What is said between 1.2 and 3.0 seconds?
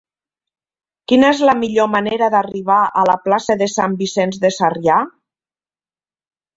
és la millor manera d'arribar